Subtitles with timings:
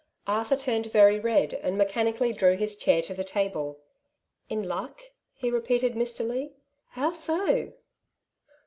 [0.27, 3.81] 93 Arthur turned very red, and mechanically drew his chair to the table.''
[4.49, 4.99] In luck?''
[5.35, 6.53] he repeated mistily.''
[6.95, 7.73] How so